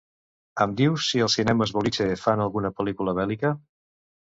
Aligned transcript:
Em 0.63 0.71
dius 0.79 1.09
si 1.11 1.21
als 1.25 1.35
Cinemes 1.41 1.75
Boliche 1.77 2.09
fan 2.23 2.43
alguna 2.47 2.73
pel·lícula 2.81 3.17
bèl·lica? 3.23 3.55